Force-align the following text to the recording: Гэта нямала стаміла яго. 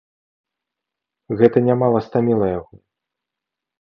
Гэта 1.41 1.57
нямала 1.67 1.99
стаміла 2.07 2.47
яго. 2.59 2.75